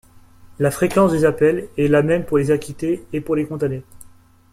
La 0.57 0.71
fréquence 0.71 1.11
des 1.11 1.25
appels 1.25 1.67
est 1.77 1.87
la 1.87 2.01
même 2.01 2.25
pour 2.25 2.39
les 2.39 2.49
acquittés 2.49 3.03
et 3.13 3.21
pour 3.21 3.35
les 3.35 3.45
condamnés. 3.45 3.83